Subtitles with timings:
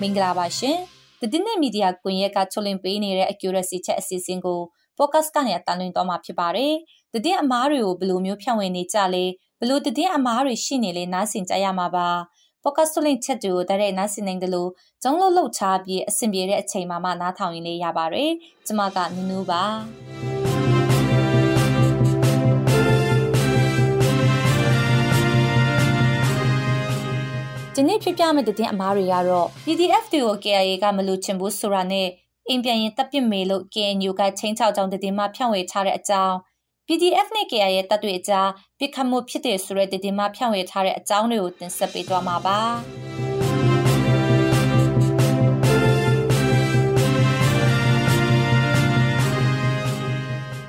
[0.00, 0.76] မင်္ဂလာပါရှင်။
[1.32, 4.60] ဒီနေ့မီဒီယာကွန်ရက်ကထုတ်လွှင့်ပေးနေတဲ့ accuracy ချက်အစီအစဉ်ကို
[4.98, 6.72] podcast ကနေအတန်းလွှင့်သွားမှာဖြစ်ပါတယ်။
[7.12, 9.24] ဒီတဲ့အမားတွေကိုဘယ်လိုမျိုးဖြန့်ဝေနေကြလဲ
[9.60, 12.08] ဘယ်လိုတည်အမားတွေရှိနေလဲနားဆင်ကြရမှာပါ။
[12.68, 14.70] podcast ထုတ်လွှင့်ချက်တွေကိုတရက်နားဆင်နိုင်တယ်လို့
[15.02, 18.30] ကျုံးလို့လှုပ်ချပြီးအဆင်ပြေတဲ့အချိန်မှာမှနားထောင်ရင်လေးရပါတယ်။
[18.66, 19.62] ကျွန်မကနူးနူးပါ။
[27.74, 32.08] ဒီနေ့ဖြစ်ပြမယ့်တဲ့အမားတွေကတော့ PDF တွေကို KIA ကမလို့ချင်ဘူးဆိုတာနဲ့
[32.48, 36.36] အင်ပြန်ရင်တပ်ပစ်မေလို့ KNU ကချင်းချောက်ကြောင်းတဲ့မှာဖြန့်ဝေထားတဲ့အကြောင်း
[36.88, 42.60] PDF နဲ့ KIA ရဲ့တပ်တွေအကြားပြစ်ခတ်မှုဖြစ်တဲ့ဆိုတဲ့တဲ့မှာဖြန့်ဝေထားတဲ့အကြောင်းတွေကိုတင်ဆက်ပေးသွားမှာပါ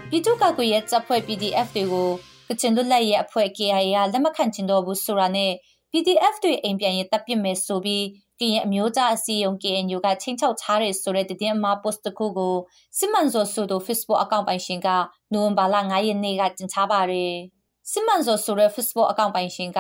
[0.10, 2.10] ပြည်သူ့ကာကွယ်ရေးတပ်ဖွဲ့ PDF တွေကို
[2.48, 5.52] ကချင်လွတ်လပ်ရေးအဖွဲ့ KIA ကလက်မခံချင်တော့ဘူးဆိုတာနဲ့
[5.92, 8.04] PDF တွေအိမ်ပြန်ရင်တပ်ပစ်မယ်ဆိုပြီး
[8.40, 12.56] ကရင်အမျိုးသားအစည်းအရုံး KNU ကချင်းချောက်ထားတဲ့ဆိုတဲ့တည်င်းမှာ post တစ်ခုကို
[12.98, 14.90] စစ်မှန်စောဆိုတဲ့ Facebook အကောင့်ပိုင်ရှင်က
[15.34, 17.34] နိုဝင်ဘာလ9ရက်နေ့ကတင်ထားပါတယ်။
[17.92, 19.80] စစ်မှန်စောဆိုတဲ့ Facebook အကောင့်ပိုင်ရှင်က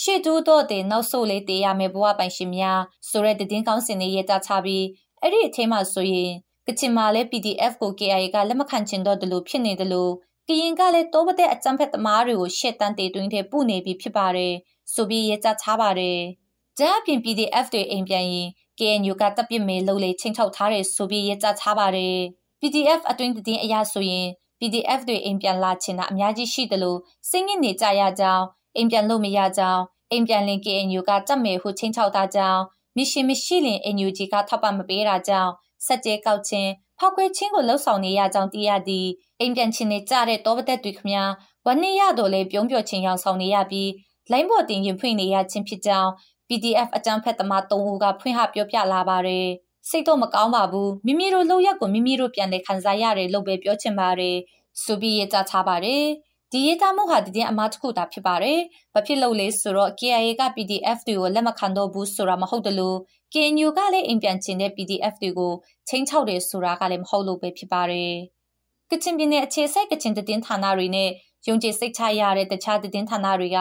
[0.00, 4.84] ရှေ့တိုးတော့တဲ့နောက်ဆုတ်လေးတေးရမယ်ဘဝပိုင်ရှင်များဆိုတဲ့တည်င်းကောင်းစင်လေးရေးသားထားပြီး
[5.20, 6.30] အဲ့ဒီအထင်းမှာဆိုရင်
[6.66, 10.12] ကချင်မာလဲ PDF ကို KIA ကလက်မခံချင်တော့တယ်လို့ဖြစ်နေတယ်လို့
[10.48, 14.54] ကရင်ကလည်းတိုးပတဲ့အကြမ်းဖက်သမားတွေကိုရှက်တန်းတေတွင်းထဲပုနေပြီးဖြစ်ပါတယ်
[14.94, 16.20] ဆိုပြီးရေးသားထားပါတယ်။
[16.78, 22.18] ဒါအပြင် PDF တွေအိမ်ပြန်ရင် KNU ကတပ်ပစ်မယ်လို့လေချင်းချောက်ထားတယ်ဆိုပြီးရေးသားထားပါတယ်။
[22.60, 24.26] PDF အတွင်းတည်င်းအရာဆိုရင်
[24.60, 28.44] PDF တွေအိမ်ပြန်လာချင်တာအများကြီးရှိတယ်လို့စိတ်ညစ်နေကြရကြောင်း
[28.76, 32.62] အိမ်ပြန်လို့မရကြောင်းအိမ်ပြန်လင် KNU ကတပ်မယ်ဟုချင်းချောက်တာကြောင်း
[32.96, 35.52] မရှင်မရှိလင် NUG ကထောက်ပံ့မပေးတာကြောင်း
[35.86, 39.06] စက်ကျဲကောက်ချင်းဖောက်ခွဲချင်းကိုလှုပ်ဆောင်နေရကြောင်းသိရသည်
[39.40, 41.24] အိမ်ပြန်ချင်းနေကြတဲ့တောပသက်တွေခမညာ
[41.66, 43.90] ဝနည်းရတော့လေပြုံးပြော့ချင်းရောင်ဆောင်နေရပြီး
[44.30, 46.10] လိုင်းပေါ်တင်ရင်ဖွင့်နေရခြင်းဖြစ်ကြောင်း
[46.48, 49.46] PDF အကြမ်းဖက်သမား၃ဦးကဖွင့်ဟပြောပြလာပါတယ်။
[49.88, 54.36] စိတ်တော့မကောင်းပါဘူး။မိမိတို့လောက်ရက်ကိုမိမိတို့ပြန်လည်ခံစားရတယ်လို့ပဲပြောချင်ပါတယ်။
[54.82, 56.04] ဆိုပြီးရေးသားထားပါတယ်။
[56.52, 58.58] ဒီရေးသားမှုဟာတည်အမားတစ်ခုသာဖြစ်ပါတယ်။
[58.94, 62.98] ဘာဖြစ်လို့လဲဆိုတော့ KIA က PDF တွေကိုလက်မခံတော့ဘူးဆိုတာမဟုတ်တယ်လို့
[63.32, 65.52] KNU ကလည်းအိမ်ပြန်ချင်တဲ့ PDF တွေကို
[65.88, 68.12] ချင်းချောက်တယ်ဆိုတာကလည်းမဟုတ်လို့ပဲဖြစ်ပါတယ်။
[68.90, 71.10] ကချင်ပြည်နယ်အခြေစိုက်ကချင်သတင်းဌာနတွေနဲ့
[71.48, 73.58] ယုံကြည်စိတ်ချရတဲ့တခြားသတင်းဌာနတွေက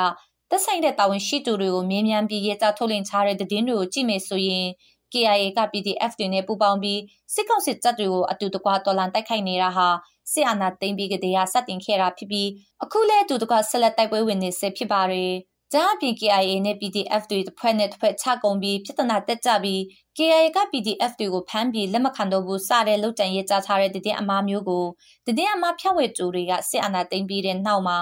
[0.56, 4.68] သက်ဆိုင်တဲ့တာဝန်ရှိသူတွေကိုမြင်းမြန်ပြီးရေးသားထုတ်လင်းထားတဲ့သတင်းတွေကိုကြည့်မယ်ဆိုရင်
[5.14, 7.02] KIA က PDF တွေနဲ့ပူးပေါင်းပြီး
[7.34, 9.88] စစ်ကောင်စစ်တပ်တွေကိုအတူတကွတော်လန်တိုက်ခိုက်နေတာဟာ
[10.32, 12.50] စစ်အာဏာသိမ်းပြီးကတည်းကစတင်ခဲ့တာဖြစ်ပြီး
[12.84, 15.34] အခုလည်းအတူတကွဆက်လက်တိုက်ပွဲဝင်နေဆဲဖြစ်ပါတယ်။
[15.74, 19.80] ဒါအပြင် KIA နဲ့ PDF တွေတစ်ဖွဲ့နဲ့တစ်ဖွဲ့ချကုန်ပြီးပြဿနာတက်ကြပြီး
[20.18, 24.86] KIA က PDF တွေကိုဖမ်းပြီးလက်မခံတော့ဘူးစတဲ့လုံခြံရေးကြားထားတဲ့တည်အမားမျိုးကို
[25.26, 27.98] တည်အမားဖြန့်ဝေသူတွေကစစ်အာဏာသိမ်းပြီးတဲ့နောက်မှာ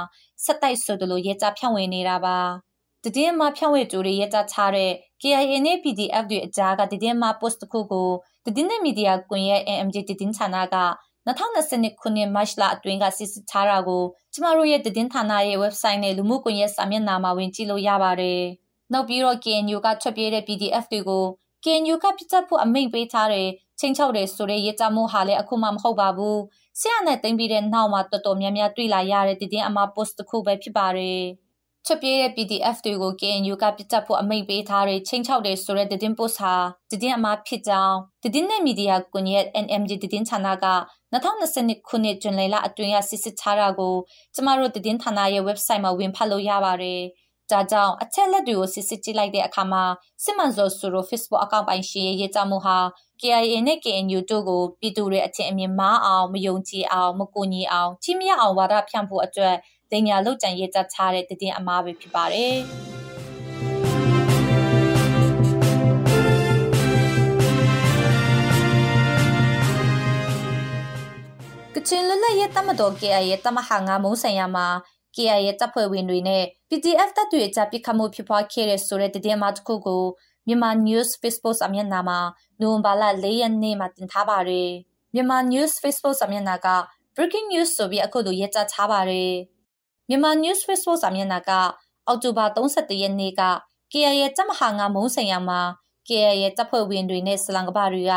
[0.45, 2.37] ဆက်တိုက်ဆိုသလိုရဲကြဖြန့်ဝေနေတာပါ
[3.03, 8.09] တည်င်းမှာဖြန့်ဝေကြိုတွေရဲကြထားတဲ့ KIA နဲ့ PDF တွေအကြားကတည်င်းမှာ post တစ်ခုကို
[8.55, 10.75] တည်င်းမီဒီယာကွန်ရဲ့ AMG တည်င်းဌာနက
[11.27, 18.41] 2020ခုနှစ်မတ်လအတွင်းကစစ်စစ်ထားတာကိုကျမတို့ရဲ့တည်င်းဌာနရဲ့ website နဲ့လူမှုကွန်ရက်စာမျက်နှာမှာဝင်ကြည့်လို့ရပါတယ်။
[18.93, 21.25] နောက်ပြီးတော့ KNU ကထွက်ပြေးတဲ့ PDF တွေကို
[21.63, 23.47] KNU ကပြစ်တက်ဖို့အမိန့်ပေးထားတဲ့
[23.79, 26.37] ချင်းချောက်တဲ့ဆိုတဲ့ရေးကြမှုဟာလည်းအခုမှမဟုတ်ပါဘူး။
[26.79, 31.21] ဆရာနဲ့တင်ပြီးတဲ့နောက်မှာတော်တော်များများတွေ့လာရတဲ့တည်င်းအမ post တစ်ခုပဲဖြစ်ပါတယ်။
[31.85, 36.55] ချက်ပြေးတဲ့ PDF တွေကို KNU ကပြစ်တက်ဖို့အမိန့်ပေးထားတဲ့ချင်းချောက်တဲ့ဆိုတဲ့တည်င်း post ဟာ
[36.89, 40.55] တည်င်းအမဖြစ်ကြောင်းတည်င်းနဲ့မီဒီယာကွန်ရက် NMG တည်င်းဌာနက
[41.13, 43.95] 2020ခုနှစ်ဇွန်လအတွင်းကစစ်စစ်ထားတာကို
[44.33, 47.01] ကျမတို့တည်င်းဌာနရဲ့ website မှာဝင်ဖတ်လို့ရပါတယ်။
[47.51, 49.83] ဒါကြောင့်အချက်လက်တွေကိုစစ်စစ်ကြည့်လိုက်တဲ့အခါမှာ
[50.23, 52.77] စစ်မှန်စောဆိုလို Facebook အကောင့်ပိုင်ရှင်ရဲ့ရေးကြမှုဟာ
[53.21, 59.55] KIA နဲ့ KNU တို့ကိုပြည်သူတွေအချင်းအမြင်မားအောင်မယုံကြည်အောင်မကူညီအောင်ချိမရအောင်ဝါဒဖြန့်ဖို့အတွက်
[59.91, 62.53] တင်ညာလုတ်ကြံရေးကြထားတဲ့တည်င်းအမားပဲဖြစ်ပါတယ်။
[71.75, 74.67] ကချင်လွတ်လပ်ရေးတမတော် KIA ရဲ့တမဟာငါမုံဆိုင်ရမှာ
[75.15, 80.03] KIA ရဲ့တပ်ဖွဲ့ဝင်တွေနဲ့ PDF တပ်တွေအကြားပစ်ခတ်မှုဖြစ်ပွားခဲ့တဲ့ဆိုတဲ့သတင်းမှတစ်ခုကို
[80.47, 82.19] မြန်မာ News Facebook စာမျက်နှာမှာ
[82.61, 84.69] နိုဝင်ဘာလ၄ရက်နေ့မှာတင်ထားပါတယ်။
[85.13, 86.67] မြန်မာ News Facebook စာမျက်နှာက
[87.15, 89.35] Breaking News ဆိုပြီးအခုလိုရေးသားထားပါတယ်။
[90.11, 91.51] မြန်မာ News Facebook စာမျက်နှာက
[92.07, 93.41] အောက်တိုဘာ31ရက်နေ့က
[93.91, 95.61] KIA ရဲ့တပ်မဟာငါမုံဆိုင်ရမှာ
[96.07, 98.13] KIA ရဲ့တပ်ဖွဲ့ဝင်တွေနဲ့စလန်ကဘာတွေက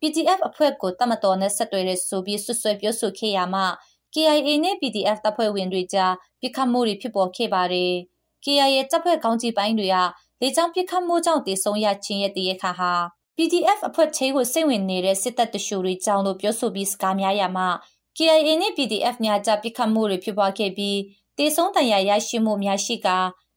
[0.00, 3.66] PDF အဖွဲ့ကိုတမတော်နဲ့ဆက်သွယ်တဲ့ဆိုပြီးဆွဆွဲပြောဆိုခဲ့ရမှာ
[4.14, 7.92] KIA နဲ့ PDF တပ်ဖွဲ့ဝင်တွေကြားပြစ်ခတ်မှုတွေဖြစ်ပေါ်ခဲ့ပါတယ်။
[8.44, 9.96] KIA တပ်ဖွဲ့ကောင်းကြီးပိုင်းတွေက
[10.40, 12.92] လေကြောင်းပြစ်ခတ်မှုကြောင့်တည်ဆုံရခြင်းရဲ့တည်ရခါဟာ
[13.36, 17.68] PDF အဖွဲ့ချေကိုစိတ်ဝင်နေတဲ့စစ်တပ်တရှူတွေကြောင့်လို့ပြောဆိုပြီးစကားများရမှာ
[18.16, 20.98] KIA နဲ့ PDF များကြားပစ်ခတ်မှုတွေဖြစ်ပွားခဲ့ပြီး
[21.38, 23.08] တေဆုံးတန်ရာရရှိမှုများရှိက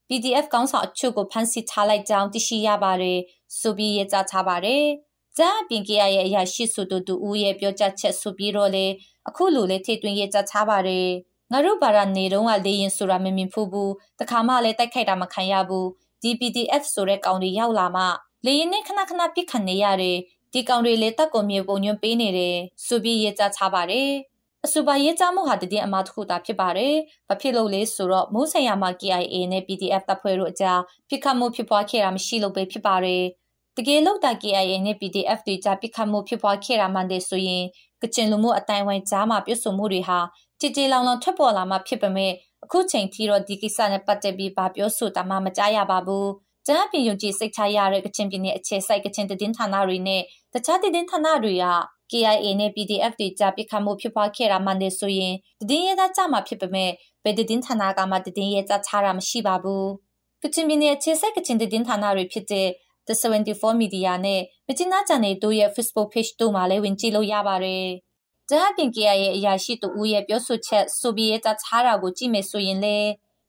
[0.08, 3.20] PDF ကောင်းဆောင်အချို့ကိုဖမ်းဆီးထားလိုက်ကြောင်းသိရှိရပါတယ်
[3.60, 4.84] ဆိုပြီးရေးကြားထားပါတယ်။
[5.38, 8.86] ဂျာပြင်ကရရဲ့အရာရှိစုတို့တူဦးရဲ့ပြောကြားချက်ဆိုပြီးတော့လေ
[9.28, 11.08] အခုလိုလေထိတွင်ရေးကြားထားပါတယ်။
[11.52, 15.86] ငါတို့ဘာရနေတော့ကလေရင်ဆိုတာမမြင်ဘူးဘူးတခါမှလည်းတိုက်ခိုက်တာမခံရဘူး
[16.22, 18.04] DPDF ဆိုတဲ့ကောင်တွေရောက်လာမှ
[18.46, 20.18] လေရင်နဲ့ခဏခဏပြစ်ခတ်နေရတယ်
[20.54, 24.12] ဒီကောင်တွေလေတက်ကုန်မြေပုံညွှန်းပေးနေတယ်ဆိုပြီးရေးကြားထားပါတယ်။
[24.66, 26.94] အဆိုပါရေးကြားမှုဟာတည်င်းအမှားတစ်ခုသာဖြစ်ပါတယ်။
[27.28, 33.24] ဘာဖြစ်လို့လဲဆိုတော့မိုးဆိုင်ရာမှာ KIA နဲ့ PDF တပ်ဖွဲ့တို့အကြားပြစ်ခတ်မှုဖြစ်ပွားခဲ့တာမရှိလို့ပဲဖြစ်ပါတယ်။
[33.78, 37.64] တကယ်လို့တာ KIA နဲ့ PDF တွေကြားပြစ်ခတ်မှုဖြစ်ပွားခဲ့တာမှန်တယ်ဆိုရင်
[38.02, 40.20] ကချင်လူမှုအတိုင်းဝိုင်းကြားမှာပြစ်ဆိုမှုတွေဟာ
[40.60, 42.32] ကြည်ကြည်လောင်လောင်ထွက်ပေါ်လာမှဖြစ်ပေမဲ့
[42.64, 46.28] အခုချိန်ထိတော့ဒီကိစ္စနဲ့ပတ်သက်ပြီးဗာပြောဆိုတာမှမကြားရပါဘူး။
[46.66, 50.22] ကျန်းပြည်ယုံကြည်စိတ်ချရတဲ့ကချင်ပြည်နယ်အခြေစိုက်ကချင်တည်င်းဌာနတွေနဲ့
[50.54, 51.66] တခြားတည်င်းဌာနတွေက
[52.12, 55.34] KIA နဲ့ PDF တွေကြားပစ်ခတ်မှုဖြစ်ပွားခဲ့တာမှန်တယ်ဆိုရင်
[55.70, 56.92] တည်င်းရဲသားကြမှာဖြစ်ပေမဲ့
[57.24, 59.86] ဘယ်တည်င်းဌာနကမှတည်င်းရဲသားချတာမရှိပါဘူး။
[60.44, 62.68] ကချင်ပြည်နယ်အခြေစိုက်ကချင်တည်င်းဌာနတွေဖြစ်တဲ့
[63.08, 67.86] The 74 Media နဲ့မကျင်းသား channel တို့ရဲ့ Facebook page တို့မှာလည်းဝင်ကြည့်လို့ရပါတယ်။
[68.50, 72.98] ဒါအပြင် KIA ရဲ့အရာရှိတူဦးရဲ့ပြောဆိုချက်ဆိုပြီးရဲသားချတာကိုကြည့်မယ်ဆိုရင်လေ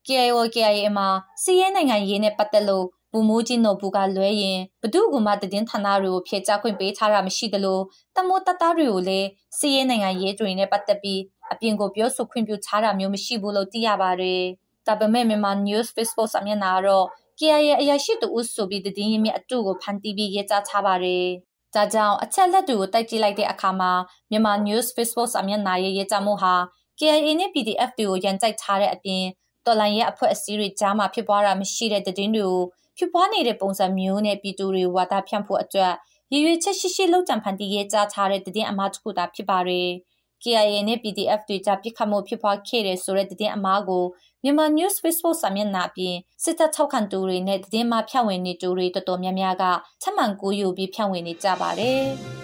[0.07, 1.07] KIO KIA မှာ
[1.43, 7.79] စီးရဲနိုင်ငံရေးနဲ့ပတ်သက်လို့ ဘူမိုးကြီးနိုဘူးကလွဲရင်ဘဒုကမှတည်င်းဌာနတွေကိုဖြည့်ချခွင့်ပေးထားတာမရှိသလို
[8.15, 9.27] တမိုးတသားတွေကိုလည်း
[9.57, 11.21] စီးရဲနိုင်ငံရေးတွေနဲ့ပတ်သက်ပြီး
[11.51, 14.43] အပြင်ကိုပြောဆိုခွင့်ပြုထားတာမျိုးမရှိဘူးလို့သိရပါတယ်။
[14.87, 17.05] ဒါပေမဲ့မြန်မာ News Facebook စာမျက်နှာကတော့
[17.39, 21.25] KIA အရာရှိတူဦးဆိုပြီးတည်င်းရင်းမြအတူကိုဖန်တီးပြီးရေးကြားထားပါတယ်။
[21.75, 23.91] ဒါကြောင့်အချက်လက်တွေကိုတိုက်ကြည့်လိုက်တဲ့အခါမှာ
[24.31, 26.53] မြန်မာ News Facebook စာမျက်နှာရဲ့ရေးကြားမှုဟာ
[26.99, 29.23] KIA နဲ့ PDF တွေကိုရန်ကြိုက်ထားတဲ့အပြင်
[29.65, 32.61] တော်လိုင်းရဲ့အဖွဲ့အစည်းတွေကြားမှာဖြစ်ပွားတာမရှိတဲ့တည်င်းတွေကို
[32.99, 35.93] ဖြစ်ပွားနေတဲ့ပုံစံမျိုးနဲ့ပြည်သူတွေဝါဒဖြန့်ဖို့အတွက်
[36.31, 39.89] ရည်ရွယ်ချက်ရှိရှိလုပ်ကြံဖန်တီးရေးကြားထားတဲ့တည်င်းအမားတစ်ခုသာဖြစ်ပါတယ်။
[40.43, 44.05] KIA နဲ့ PDF တွေကြားပြစ်ခတ်မှုဖြစ်ပွားခဲ့တဲ့ဆိုတဲ့တည်င်းအမားကို
[44.43, 49.63] မြန်မာ News Facebook စာမျက်နှာပြင်စစ်တပ်ထောက်ခံသူတွေနဲ့တည်င်းမှဖြန့်ဝေနေသူတွေတော်တော်များများက
[50.01, 52.03] ထပ်မံကိုယူပြီးဖြန့်ဝေနေကြပါတယ်။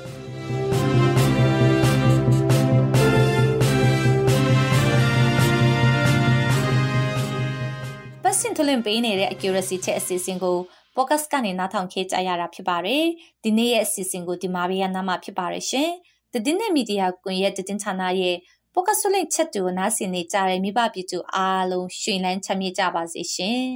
[8.35, 10.57] ပတ်စင်ထုတ်လင့်ပေးနေတဲ့ accuracy ချက်အစီအစဉ်ကို
[10.95, 13.03] podcast ကနေနားထောင်ခေကြရတာဖြစ်ပါတယ်။
[13.43, 15.89] ဒီနေ့ရဲ့အစီအစဉ်ကိုဒီမာရီယာနာမဖြစ်ပါတယ်ရှင်။
[16.31, 18.35] တည်င်းတဲ့မီဒီယာကွန်ရဲ့တည်င်းဌာနရဲ့
[18.73, 23.65] podcast လင့်ချက်တူနားဆင်နေကြတဲ့မိဘပြည်သူအားလုံးရှင်လန်းချမ်းမြေ့ကြပါစေရှင်။